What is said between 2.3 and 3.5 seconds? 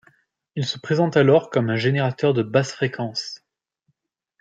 de basses fréquences.